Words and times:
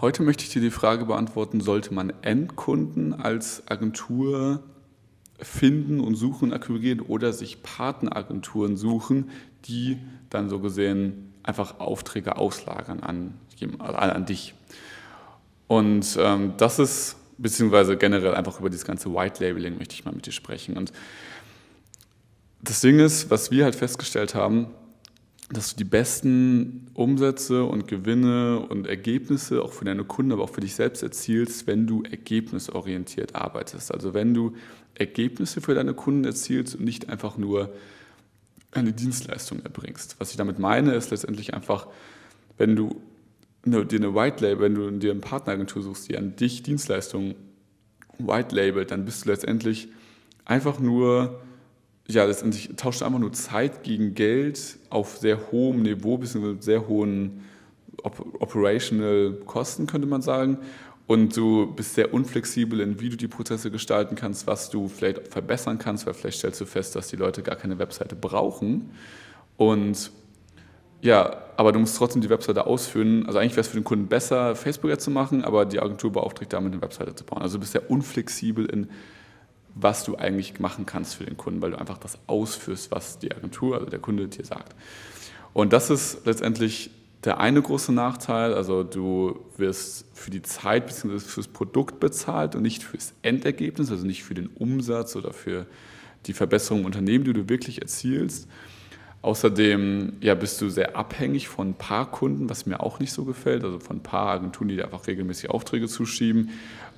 Heute 0.00 0.22
möchte 0.22 0.44
ich 0.44 0.50
dir 0.50 0.62
die 0.62 0.70
Frage 0.70 1.06
beantworten, 1.06 1.60
sollte 1.60 1.92
man 1.92 2.12
Endkunden 2.22 3.14
als 3.14 3.64
Agentur 3.66 4.62
finden 5.40 5.98
und 5.98 6.14
suchen, 6.14 6.52
akquirieren 6.52 7.00
oder 7.00 7.32
sich 7.32 7.64
Partneragenturen 7.64 8.76
suchen, 8.76 9.30
die 9.64 9.98
dann 10.30 10.48
so 10.48 10.60
gesehen 10.60 11.32
einfach 11.42 11.80
Aufträge 11.80 12.36
auslagern 12.36 13.00
an, 13.00 13.34
an 13.80 14.24
dich. 14.24 14.54
Und 15.66 16.16
ähm, 16.20 16.52
das 16.58 16.78
ist, 16.78 17.16
beziehungsweise 17.36 17.96
generell 17.96 18.36
einfach 18.36 18.60
über 18.60 18.70
dieses 18.70 18.84
ganze 18.84 19.12
White 19.12 19.44
Labeling 19.44 19.78
möchte 19.78 19.94
ich 19.94 20.04
mal 20.04 20.14
mit 20.14 20.26
dir 20.26 20.32
sprechen. 20.32 20.76
Und 20.76 20.92
das 22.62 22.80
Ding 22.80 23.00
ist, 23.00 23.32
was 23.32 23.50
wir 23.50 23.64
halt 23.64 23.74
festgestellt 23.74 24.36
haben, 24.36 24.68
dass 25.50 25.70
du 25.70 25.78
die 25.78 25.84
besten 25.84 26.88
Umsätze 26.92 27.64
und 27.64 27.88
Gewinne 27.88 28.60
und 28.60 28.86
Ergebnisse 28.86 29.62
auch 29.62 29.72
für 29.72 29.86
deine 29.86 30.04
Kunden, 30.04 30.32
aber 30.32 30.44
auch 30.44 30.50
für 30.50 30.60
dich 30.60 30.74
selbst 30.74 31.02
erzielst, 31.02 31.66
wenn 31.66 31.86
du 31.86 32.02
ergebnisorientiert 32.02 33.34
arbeitest. 33.34 33.92
Also 33.92 34.12
wenn 34.12 34.34
du 34.34 34.54
Ergebnisse 34.94 35.60
für 35.60 35.74
deine 35.74 35.94
Kunden 35.94 36.24
erzielst 36.24 36.74
und 36.74 36.84
nicht 36.84 37.08
einfach 37.08 37.38
nur 37.38 37.72
eine 38.72 38.92
Dienstleistung 38.92 39.62
erbringst. 39.62 40.16
Was 40.18 40.32
ich 40.32 40.36
damit 40.36 40.58
meine, 40.58 40.92
ist 40.92 41.10
letztendlich 41.10 41.54
einfach, 41.54 41.86
wenn 42.58 42.76
du 42.76 43.00
dir 43.64 43.98
eine 43.98 44.14
White 44.14 44.44
Label, 44.44 44.60
wenn 44.60 44.74
du 44.74 44.90
dir 44.90 45.12
eine 45.12 45.20
Partneragentur 45.20 45.82
suchst, 45.82 46.08
die 46.08 46.18
an 46.18 46.36
dich 46.36 46.62
Dienstleistungen 46.62 47.34
White 48.18 48.54
labelt, 48.54 48.90
dann 48.90 49.04
bist 49.04 49.24
du 49.24 49.30
letztendlich 49.30 49.88
einfach 50.44 50.78
nur 50.78 51.40
ja, 52.10 52.24
letztendlich 52.24 52.70
tauscht 52.76 53.02
einfach 53.02 53.18
nur 53.18 53.32
Zeit 53.32 53.82
gegen 53.82 54.14
Geld 54.14 54.78
auf 54.88 55.18
sehr 55.18 55.52
hohem 55.52 55.82
Niveau, 55.82 56.16
bzw. 56.16 56.56
sehr 56.60 56.88
hohen 56.88 57.44
Operational 58.02 59.32
Kosten, 59.44 59.86
könnte 59.86 60.06
man 60.06 60.22
sagen. 60.22 60.58
Und 61.06 61.36
du 61.36 61.72
bist 61.74 61.94
sehr 61.94 62.12
unflexibel 62.12 62.80
in, 62.80 63.00
wie 63.00 63.08
du 63.08 63.16
die 63.16 63.28
Prozesse 63.28 63.70
gestalten 63.70 64.14
kannst, 64.14 64.46
was 64.46 64.70
du 64.70 64.88
vielleicht 64.88 65.28
verbessern 65.28 65.78
kannst, 65.78 66.06
weil 66.06 66.14
vielleicht 66.14 66.38
stellst 66.38 66.60
du 66.60 66.66
fest, 66.66 66.96
dass 66.96 67.08
die 67.08 67.16
Leute 67.16 67.42
gar 67.42 67.56
keine 67.56 67.78
Webseite 67.78 68.14
brauchen. 68.14 68.90
Und 69.56 70.10
ja, 71.00 71.44
aber 71.56 71.72
du 71.72 71.78
musst 71.78 71.96
trotzdem 71.96 72.22
die 72.22 72.30
Webseite 72.30 72.66
ausführen. 72.66 73.26
Also 73.26 73.38
eigentlich 73.38 73.52
wäre 73.52 73.62
es 73.62 73.68
für 73.68 73.78
den 73.78 73.84
Kunden 73.84 74.06
besser, 74.06 74.54
Facebook-Ads 74.54 75.04
zu 75.04 75.10
machen, 75.10 75.44
aber 75.44 75.64
die 75.64 75.80
Agentur 75.80 76.12
beauftragt 76.12 76.52
damit, 76.52 76.72
eine 76.72 76.82
Webseite 76.82 77.14
zu 77.14 77.24
bauen. 77.24 77.42
Also 77.42 77.56
du 77.56 77.60
bist 77.60 77.72
sehr 77.72 77.90
unflexibel 77.90 78.66
in 78.66 78.88
was 79.80 80.04
du 80.04 80.16
eigentlich 80.16 80.58
machen 80.60 80.86
kannst 80.86 81.14
für 81.14 81.24
den 81.24 81.36
Kunden, 81.36 81.62
weil 81.62 81.70
du 81.72 81.78
einfach 81.78 81.98
das 81.98 82.18
ausführst, 82.26 82.90
was 82.90 83.18
die 83.18 83.32
Agentur, 83.32 83.76
also 83.76 83.86
der 83.86 83.98
Kunde 83.98 84.28
dir 84.28 84.44
sagt. 84.44 84.74
Und 85.52 85.72
das 85.72 85.90
ist 85.90 86.26
letztendlich 86.26 86.90
der 87.24 87.40
eine 87.40 87.60
große 87.60 87.92
Nachteil, 87.92 88.54
also 88.54 88.84
du 88.84 89.40
wirst 89.56 90.06
für 90.14 90.30
die 90.30 90.42
Zeit 90.42 90.86
bzw. 90.86 91.18
fürs 91.18 91.48
Produkt 91.48 91.98
bezahlt 91.98 92.54
und 92.54 92.62
nicht 92.62 92.84
fürs 92.84 93.12
Endergebnis, 93.22 93.90
also 93.90 94.06
nicht 94.06 94.22
für 94.22 94.34
den 94.34 94.46
Umsatz 94.46 95.16
oder 95.16 95.32
für 95.32 95.66
die 96.26 96.32
Verbesserung 96.32 96.80
im 96.80 96.86
Unternehmen, 96.86 97.24
die 97.24 97.32
du 97.32 97.48
wirklich 97.48 97.82
erzielst. 97.82 98.48
Außerdem 99.20 100.12
ja, 100.20 100.36
bist 100.36 100.60
du 100.60 100.68
sehr 100.68 100.96
abhängig 100.96 101.48
von 101.48 101.70
ein 101.70 101.74
paar 101.74 102.08
Kunden, 102.08 102.48
was 102.48 102.66
mir 102.66 102.80
auch 102.80 103.00
nicht 103.00 103.12
so 103.12 103.24
gefällt, 103.24 103.64
also 103.64 103.80
von 103.80 103.96
ein 103.96 104.02
paar 104.02 104.28
Agenturen, 104.28 104.68
die 104.68 104.76
dir 104.76 104.84
einfach 104.84 105.08
regelmäßig 105.08 105.50
Aufträge 105.50 105.88
zuschieben. 105.88 106.50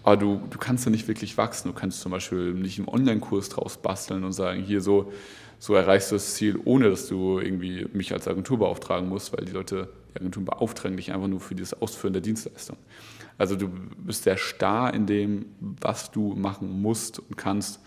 Aber 0.02 0.16
du, 0.16 0.40
du 0.50 0.58
kannst 0.58 0.84
ja 0.84 0.90
nicht 0.90 1.08
wirklich 1.08 1.36
wachsen. 1.36 1.68
Du 1.68 1.74
kannst 1.74 2.00
zum 2.00 2.12
Beispiel 2.12 2.54
nicht 2.54 2.78
einen 2.78 2.88
Online-Kurs 2.88 3.50
draus 3.50 3.76
basteln 3.76 4.24
und 4.24 4.32
sagen, 4.32 4.62
hier 4.62 4.80
so, 4.80 5.12
so 5.58 5.74
erreichst 5.74 6.10
du 6.10 6.16
das 6.16 6.34
Ziel, 6.34 6.58
ohne 6.64 6.88
dass 6.88 7.06
du 7.08 7.38
irgendwie 7.38 7.86
mich 7.92 8.12
als 8.12 8.26
Agentur 8.26 8.58
beauftragen 8.58 9.08
musst, 9.08 9.36
weil 9.36 9.44
die 9.44 9.52
Leute, 9.52 9.88
die 10.10 10.20
Agenturen 10.20 10.46
beauftragen 10.46 10.96
dich 10.96 11.12
einfach 11.12 11.28
nur 11.28 11.40
für 11.40 11.54
dieses 11.54 11.80
Ausführen 11.80 12.14
der 12.14 12.22
Dienstleistung. 12.22 12.76
Also 13.36 13.56
du 13.56 13.68
bist 13.68 14.24
sehr 14.24 14.36
starr 14.36 14.92
in 14.94 15.06
dem, 15.06 15.46
was 15.60 16.10
du 16.10 16.34
machen 16.34 16.82
musst 16.82 17.18
und 17.18 17.36
kannst 17.36 17.80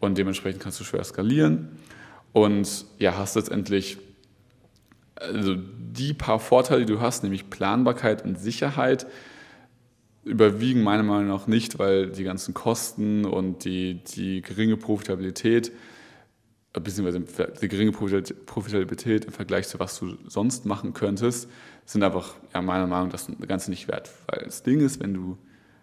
und 0.00 0.18
dementsprechend 0.18 0.62
kannst 0.62 0.80
du 0.80 0.84
schwer 0.84 1.04
skalieren 1.04 1.68
und 2.32 2.86
ja, 2.98 3.16
hast 3.16 3.36
letztendlich 3.36 3.98
also 5.16 5.54
die 5.56 6.14
paar 6.14 6.40
Vorteile, 6.40 6.84
die 6.84 6.92
du 6.92 7.00
hast, 7.00 7.22
nämlich 7.22 7.50
Planbarkeit 7.50 8.24
und 8.24 8.38
Sicherheit, 8.38 9.06
überwiegen 10.24 10.82
meiner 10.82 11.02
Meinung 11.02 11.28
nach 11.28 11.46
nicht, 11.46 11.78
weil 11.78 12.10
die 12.10 12.24
ganzen 12.24 12.54
Kosten 12.54 13.24
und 13.24 13.64
die, 13.64 14.02
die 14.04 14.42
geringe 14.42 14.76
Profitabilität, 14.76 15.72
beziehungsweise 16.72 17.52
die 17.60 17.68
geringe 17.68 17.92
Profitabilität 17.92 19.24
im 19.24 19.32
Vergleich 19.32 19.68
zu 19.68 19.78
was 19.80 19.98
du 19.98 20.16
sonst 20.28 20.64
machen 20.64 20.94
könntest, 20.94 21.48
sind 21.84 22.02
einfach 22.02 22.34
ja, 22.54 22.62
meiner 22.62 22.86
Meinung 22.86 23.08
nach 23.08 23.12
das 23.12 23.28
Ganze 23.46 23.70
nicht 23.70 23.88
wert. 23.88 24.10
Weil 24.26 24.44
das 24.44 24.62
Ding 24.62 24.80
ist, 24.80 25.00
wenn 25.00 25.12
du, 25.12 25.38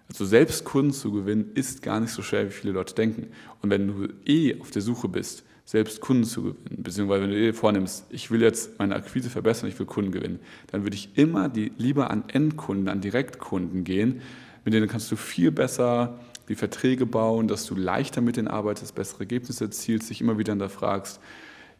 also 0.07 0.25
selbst 0.25 0.63
Kunden 0.63 0.93
zu 0.93 1.11
gewinnen, 1.11 1.51
ist 1.53 1.81
gar 1.81 1.99
nicht 1.99 2.11
so 2.11 2.21
schwer, 2.21 2.47
wie 2.47 2.53
viele 2.53 2.73
Leute 2.73 2.95
denken. 2.95 3.27
Und 3.61 3.69
wenn 3.69 3.87
du 3.87 4.07
eh 4.25 4.59
auf 4.59 4.71
der 4.71 4.81
Suche 4.81 5.09
bist, 5.09 5.43
selbst 5.69 6.01
Kunden 6.01 6.23
zu 6.23 6.41
gewinnen, 6.41 6.81
beziehungsweise 6.81 7.21
wenn 7.21 7.29
du 7.29 7.35
dir 7.35 7.53
vornimmst, 7.53 8.07
ich 8.09 8.31
will 8.31 8.41
jetzt 8.41 8.79
meine 8.79 8.95
Akquise 8.95 9.29
verbessern, 9.29 9.69
ich 9.69 9.77
will 9.77 9.85
Kunden 9.85 10.11
gewinnen, 10.11 10.39
dann 10.71 10.81
würde 10.81 10.95
ich 10.95 11.15
immer 11.15 11.47
die, 11.47 11.71
lieber 11.77 12.09
an 12.09 12.23
Endkunden, 12.27 12.87
an 12.87 13.01
Direktkunden 13.01 13.83
gehen, 13.83 14.21
mit 14.65 14.73
denen 14.73 14.87
kannst 14.87 15.11
du 15.11 15.15
viel 15.15 15.51
besser 15.51 16.19
die 16.47 16.55
Verträge 16.55 17.05
bauen, 17.05 17.47
dass 17.47 17.67
du 17.67 17.75
leichter 17.75 18.19
mit 18.19 18.37
denen 18.37 18.47
arbeitest, 18.47 18.95
bessere 18.95 19.19
Ergebnisse 19.19 19.65
erzielst, 19.65 20.09
dich 20.09 20.21
immer 20.21 20.39
wieder 20.39 20.53
hinterfragst, 20.53 21.19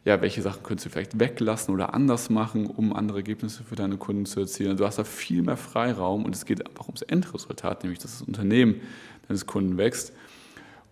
ja, 0.04 0.22
welche 0.22 0.40
Sachen 0.40 0.62
könntest 0.62 0.86
du 0.86 0.90
vielleicht 0.90 1.18
weglassen 1.18 1.74
oder 1.74 1.92
anders 1.92 2.30
machen, 2.30 2.66
um 2.66 2.92
andere 2.92 3.18
Ergebnisse 3.18 3.64
für 3.64 3.74
deine 3.74 3.96
Kunden 3.96 4.24
zu 4.24 4.38
erzielen. 4.38 4.76
Du 4.76 4.86
hast 4.86 5.00
da 5.00 5.04
viel 5.04 5.42
mehr 5.42 5.56
Freiraum 5.56 6.24
und 6.24 6.32
es 6.36 6.44
geht 6.44 6.64
einfach 6.64 6.86
ums 6.86 7.02
Endresultat, 7.02 7.82
nämlich 7.82 7.98
dass 7.98 8.20
das 8.20 8.22
Unternehmen 8.22 8.82
deines 9.26 9.46
Kunden 9.46 9.78
wächst. 9.78 10.12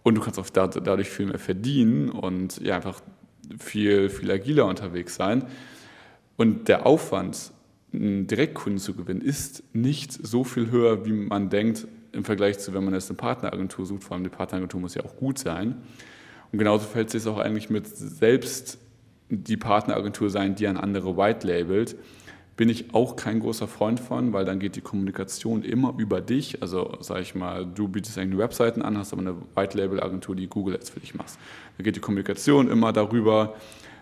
Und 0.08 0.14
du 0.14 0.22
kannst 0.22 0.38
auch 0.38 0.48
dadurch 0.48 1.10
viel 1.10 1.26
mehr 1.26 1.38
verdienen 1.38 2.08
und 2.08 2.62
ja, 2.62 2.76
einfach 2.76 3.02
viel, 3.58 4.08
viel 4.08 4.30
agiler 4.30 4.64
unterwegs 4.64 5.16
sein. 5.16 5.44
Und 6.38 6.68
der 6.68 6.86
Aufwand, 6.86 7.52
einen 7.92 8.26
Direktkunden 8.26 8.78
zu 8.78 8.94
gewinnen, 8.94 9.20
ist 9.20 9.64
nicht 9.74 10.14
so 10.14 10.44
viel 10.44 10.70
höher, 10.70 11.04
wie 11.04 11.12
man 11.12 11.50
denkt, 11.50 11.86
im 12.12 12.24
Vergleich 12.24 12.58
zu, 12.58 12.72
wenn 12.72 12.84
man 12.84 12.94
jetzt 12.94 13.10
eine 13.10 13.18
Partneragentur 13.18 13.84
sucht. 13.84 14.02
Vor 14.02 14.14
allem 14.14 14.24
die 14.24 14.30
Partneragentur 14.30 14.80
muss 14.80 14.94
ja 14.94 15.04
auch 15.04 15.14
gut 15.14 15.38
sein. 15.38 15.76
Und 16.52 16.58
genauso 16.58 16.86
fällt 16.86 17.12
es 17.12 17.22
sich 17.22 17.30
auch 17.30 17.38
eigentlich 17.38 17.68
mit 17.68 17.86
selbst 17.86 18.78
die 19.28 19.58
Partneragentur 19.58 20.30
sein, 20.30 20.54
die 20.54 20.66
an 20.68 20.78
andere 20.78 21.18
white 21.18 21.46
labelt 21.46 21.96
bin 22.58 22.68
ich 22.68 22.92
auch 22.92 23.14
kein 23.14 23.38
großer 23.38 23.68
Freund 23.68 24.00
von, 24.00 24.32
weil 24.32 24.44
dann 24.44 24.58
geht 24.58 24.74
die 24.74 24.80
Kommunikation 24.80 25.62
immer 25.62 25.94
über 25.96 26.20
dich. 26.20 26.60
Also 26.60 26.98
sage 27.00 27.20
ich 27.20 27.36
mal, 27.36 27.64
du 27.64 27.86
bietest 27.86 28.18
eigentlich 28.18 28.40
Webseiten 28.40 28.82
an, 28.82 28.98
hast 28.98 29.12
aber 29.12 29.22
eine 29.22 29.36
White-Label-Agentur, 29.54 30.34
die 30.34 30.48
Google 30.48 30.74
Ads 30.74 30.90
für 30.90 30.98
dich 30.98 31.14
macht. 31.14 31.38
Da 31.76 31.84
geht 31.84 31.94
die 31.94 32.00
Kommunikation 32.00 32.68
immer 32.68 32.92
darüber. 32.92 33.54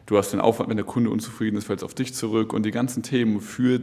Du 0.07 0.17
hast 0.17 0.33
den 0.33 0.41
Aufwand, 0.41 0.71
wenn 0.71 0.79
der 0.79 0.87
Kunde 0.87 1.11
unzufrieden 1.11 1.59
ist, 1.59 1.67
fällt 1.67 1.81
es 1.81 1.85
auf 1.85 1.93
dich 1.93 2.15
zurück 2.15 2.55
und 2.55 2.65
die 2.65 2.71
ganzen 2.71 3.03
Themen 3.03 3.43
für 3.43 3.79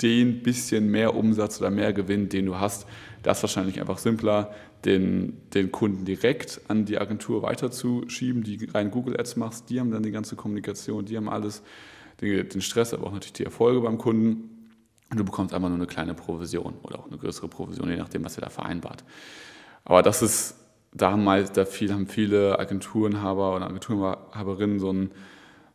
den 0.00 0.42
bisschen 0.42 0.90
mehr 0.90 1.14
Umsatz 1.14 1.60
oder 1.60 1.70
mehr 1.70 1.92
Gewinn, 1.92 2.30
den 2.30 2.46
du 2.46 2.58
hast, 2.58 2.86
das 3.22 3.38
ist 3.38 3.42
wahrscheinlich 3.42 3.78
einfach 3.78 3.98
simpler, 3.98 4.54
den, 4.86 5.34
den 5.52 5.70
Kunden 5.70 6.06
direkt 6.06 6.62
an 6.68 6.86
die 6.86 6.96
Agentur 6.96 7.42
weiterzuschieben, 7.42 8.42
die 8.42 8.70
rein 8.72 8.90
Google 8.90 9.20
Ads 9.20 9.36
machst. 9.36 9.68
Die 9.68 9.80
haben 9.80 9.90
dann 9.90 10.02
die 10.02 10.12
ganze 10.12 10.34
Kommunikation, 10.34 11.04
die 11.04 11.18
haben 11.18 11.28
alles 11.28 11.62
den 12.20 12.60
Stress, 12.60 12.94
aber 12.94 13.06
auch 13.06 13.12
natürlich 13.12 13.34
die 13.34 13.44
Erfolge 13.44 13.80
beim 13.80 13.98
Kunden. 13.98 14.56
Und 15.10 15.18
du 15.18 15.24
bekommst 15.24 15.54
einfach 15.54 15.68
nur 15.68 15.78
eine 15.78 15.86
kleine 15.86 16.14
Provision 16.14 16.74
oder 16.82 16.98
auch 16.98 17.06
eine 17.06 17.18
größere 17.18 17.48
Provision, 17.48 17.88
je 17.88 17.96
nachdem, 17.96 18.24
was 18.24 18.36
ihr 18.36 18.40
da 18.40 18.50
vereinbart. 18.50 19.04
Aber 19.84 20.02
das 20.02 20.22
ist, 20.22 20.56
da 20.92 21.12
haben, 21.12 21.22
mal, 21.22 21.44
da 21.44 21.64
viel, 21.64 21.92
haben 21.92 22.08
viele 22.08 22.58
Agenturenhaber 22.58 23.54
oder 23.54 23.66
Agenturenhaberinnen 23.66 24.80
so, 24.80 24.92
ein, 24.92 25.10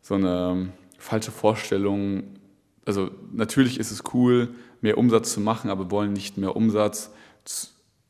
so 0.02 0.14
eine 0.14 0.72
falsche 0.98 1.30
Vorstellung. 1.30 2.24
Also 2.84 3.10
natürlich 3.32 3.80
ist 3.80 3.90
es 3.90 4.02
cool, 4.12 4.54
mehr 4.82 4.98
Umsatz 4.98 5.32
zu 5.32 5.40
machen, 5.40 5.70
aber 5.70 5.90
wollen 5.90 6.12
nicht 6.12 6.36
mehr 6.36 6.54
Umsatz 6.54 7.10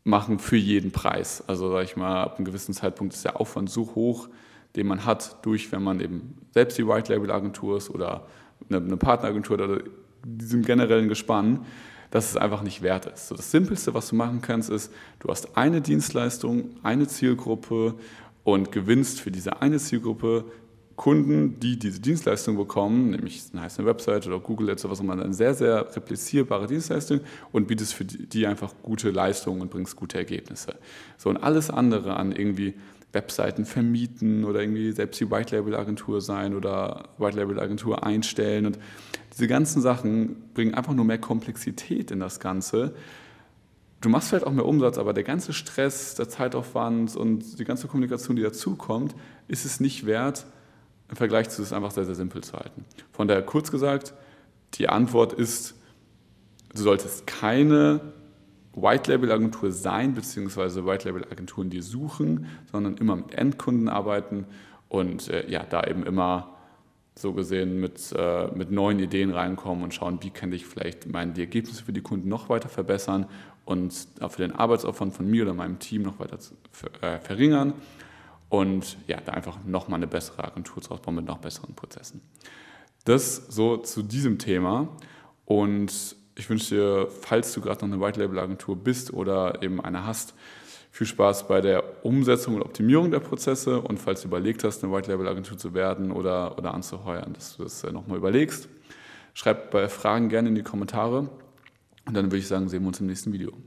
machen 0.05 0.39
für 0.39 0.57
jeden 0.57 0.91
Preis. 0.91 1.45
Also 1.47 1.71
sage 1.71 1.85
ich 1.85 1.97
mal, 1.97 2.23
ab 2.23 2.37
einem 2.37 2.45
gewissen 2.45 2.75
Zeitpunkt 2.75 3.15
ist 3.15 3.25
der 3.25 3.41
Aufwand 3.41 3.71
so 3.71 3.95
hoch, 3.95 4.29
den 4.77 4.87
man 4.87 5.05
hat, 5.05 5.45
durch, 5.45 5.73
wenn 5.73 5.83
man 5.83 6.01
eben 6.01 6.39
selbst 6.53 6.79
die 6.79 6.87
White 6.87 7.13
Label 7.13 7.31
Agentur 7.31 7.77
ist 7.77 7.91
oder 7.91 8.27
eine, 8.69 8.79
eine 8.79 8.97
Partneragentur 8.97 9.55
oder 9.55 9.81
diesem 10.25 10.63
generellen 10.63 11.09
Gespann, 11.09 11.67
dass 12.11 12.31
es 12.31 12.37
einfach 12.37 12.63
nicht 12.63 12.83
wert 12.83 13.07
ist. 13.07 13.29
So 13.29 13.35
das 13.35 13.51
Simpelste, 13.51 13.95
was 13.95 14.09
du 14.09 14.17
machen 14.17 14.41
kannst, 14.43 14.71
ist, 14.71 14.93
du 15.21 15.29
hast 15.29 15.57
eine 15.57 15.81
Dienstleistung, 15.81 16.77
eine 16.83 17.09
Zielgruppe 17.09 17.95
und 18.45 18.71
gewinnst 18.71 19.21
für 19.21 19.31
diese 19.31 19.63
eine 19.63 19.79
Zielgruppe 19.79 20.45
Kunden, 20.95 21.59
die 21.59 21.79
diese 21.79 22.01
Dienstleistung 22.01 22.57
bekommen, 22.57 23.11
nämlich 23.11 23.43
eine 23.53 23.63
heißt 23.63 23.79
eine 23.79 23.89
Website 23.89 24.27
oder 24.27 24.39
Google 24.39 24.71
Ads 24.71 24.85
oder 24.85 24.93
was 24.93 25.01
auch 25.01 25.05
immer, 25.05 25.15
eine 25.15 25.33
sehr, 25.33 25.55
sehr 25.55 25.97
replizierbare 25.97 26.67
Dienstleistung 26.67 27.21
und 27.51 27.67
bietest 27.67 27.95
für 27.95 28.05
die 28.05 28.47
einfach 28.47 28.75
gute 28.83 29.11
Leistungen 29.11 29.63
und 29.63 29.71
bringst 29.71 29.97
gute 29.97 30.19
Ergebnisse. 30.19 30.75
So 31.17 31.31
und 31.31 31.39
alles 31.39 31.71
andere 31.71 32.17
an 32.17 32.33
irgendwie 32.33 32.75
Webseiten 33.13 33.65
vermieten 33.67 34.45
oder 34.45 34.61
irgendwie 34.61 34.93
selbst 34.93 35.21
die 35.21 35.31
White 35.31 35.55
Label 35.55 35.75
Agentur 35.77 36.21
sein 36.21 36.55
oder 36.55 37.11
White 37.19 37.37
Label 37.37 37.61
Agentur 37.61 38.05
einstellen 38.05 38.67
und 38.67 38.79
Diese 39.33 39.49
ganzen 39.49 39.81
Sachen 39.81 40.51
bringen 40.55 40.75
einfach 40.75 40.95
nur 40.95 41.05
mehr 41.05 41.19
Komplexität 41.19 42.11
in 42.11 42.21
das 42.21 42.41
Ganze. 42.41 42.95
Du 44.03 44.09
machst 44.09 44.29
vielleicht 44.29 44.47
auch 44.47 44.53
mehr 44.53 44.67
Umsatz, 44.67 44.99
aber 44.99 45.13
der 45.13 45.23
ganze 45.23 45.53
Stress, 45.53 46.15
der 46.17 46.29
Zeitaufwand 46.29 47.17
und 47.17 47.59
die 47.59 47.65
ganze 47.65 47.87
Kommunikation, 47.87 48.37
die 48.37 48.43
dazukommt, 48.43 49.15
ist 49.49 49.65
es 49.65 49.81
nicht 49.81 50.07
wert, 50.07 50.45
im 51.09 51.17
Vergleich 51.17 51.51
zu 51.51 51.63
es 51.63 51.73
einfach 51.73 51.93
sehr, 51.93 52.05
sehr 52.05 52.15
simpel 52.15 52.43
zu 52.43 52.55
halten. 52.55 52.85
Von 53.13 53.29
daher 53.29 53.43
kurz 53.43 53.71
gesagt, 53.71 54.15
die 54.75 54.89
Antwort 54.89 55.33
ist, 55.33 55.75
du 56.75 56.83
solltest 56.83 57.27
keine 57.27 58.01
White-Label-Agentur 58.75 59.73
sein, 59.73 60.15
beziehungsweise 60.15 60.87
White-Label-Agenturen, 60.87 61.71
die 61.71 61.81
suchen, 61.81 62.47
sondern 62.71 62.97
immer 62.97 63.17
mit 63.17 63.35
Endkunden 63.35 63.89
arbeiten 63.89 64.47
und 64.89 65.29
äh, 65.29 65.49
ja, 65.51 65.63
da 65.63 65.85
eben 65.85 66.05
immer 66.05 66.49
so 67.15 67.33
gesehen 67.33 67.79
mit, 67.79 68.13
äh, 68.17 68.49
mit 68.55 68.71
neuen 68.71 68.99
Ideen 68.99 69.31
reinkommen 69.31 69.85
und 69.85 69.93
schauen, 69.93 70.23
wie 70.23 70.31
kann 70.31 70.53
ich 70.53 70.67
vielleicht 70.67 71.07
meine, 71.07 71.33
die 71.33 71.43
Ergebnisse 71.43 71.85
für 71.85 71.93
die 71.93 72.01
Kunden 72.01 72.29
noch 72.29 72.49
weiter 72.49 72.69
verbessern 72.69 73.27
und 73.65 74.07
auch 74.21 74.33
für 74.33 74.43
den 74.43 74.53
Arbeitsaufwand 74.53 75.15
von 75.15 75.31
mir 75.31 75.43
oder 75.43 75.55
meinem 75.55 75.79
Team 75.79 76.03
noch 76.03 76.19
weiter 76.19 76.39
zu, 76.39 76.55
äh, 77.03 77.19
verringern 77.21 77.75
und 78.49 78.97
ja, 79.07 79.19
da 79.25 79.33
einfach 79.33 79.59
nochmal 79.65 79.99
eine 79.99 80.07
bessere 80.07 80.45
Agentur 80.45 80.83
zu 80.83 80.93
ausbauen 80.93 81.17
mit 81.17 81.27
noch 81.27 81.39
besseren 81.39 81.75
Prozessen. 81.75 82.23
Das 83.05 83.37
so 83.49 83.77
zu 83.77 84.03
diesem 84.03 84.39
Thema 84.39 84.89
und 85.45 86.17
ich 86.37 86.49
wünsche 86.49 86.75
dir, 86.75 87.09
falls 87.09 87.53
du 87.53 87.61
gerade 87.61 87.85
noch 87.85 87.93
eine 87.93 88.03
White 88.03 88.21
Label 88.21 88.39
Agentur 88.39 88.77
bist 88.77 89.13
oder 89.13 89.63
eben 89.63 89.81
eine 89.81 90.07
hast, 90.07 90.35
viel 90.91 91.07
Spaß 91.07 91.49
bei 91.49 91.61
der 91.61 92.05
Umsetzung 92.05 92.55
und 92.55 92.63
Optimierung 92.63 93.11
der 93.11 93.21
Prozesse 93.21 93.81
und 93.81 93.99
falls 93.99 94.23
du 94.23 94.29
überlegt 94.29 94.63
hast, 94.63 94.85
eine 94.85 94.93
White 94.93 95.11
Label 95.11 95.27
Agentur 95.27 95.57
zu 95.57 95.75
werden 95.75 96.13
oder, 96.13 96.59
oder 96.59 96.75
anzuheuern, 96.75 97.33
dass 97.33 97.57
du 97.57 97.65
das 97.65 97.83
äh, 97.85 97.93
nochmal 97.93 98.19
überlegst. 98.19 98.69
Schreib 99.35 99.71
bei 99.71 99.89
Fragen 99.89 100.29
gerne 100.29 100.51
in 100.51 100.55
die 100.55 100.63
Kommentare 100.63 101.31
und 102.07 102.15
dann 102.15 102.27
würde 102.27 102.39
ich 102.39 102.47
sagen, 102.47 102.69
sehen 102.69 102.83
wir 102.83 102.89
uns 102.89 103.01
im 103.01 103.07
nächsten 103.07 103.33
Video. 103.33 103.53